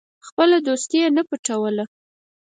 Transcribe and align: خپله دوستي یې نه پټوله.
خپله 0.27 0.57
دوستي 0.67 0.97
یې 1.03 1.07
نه 1.17 1.23
پټوله. 1.29 1.85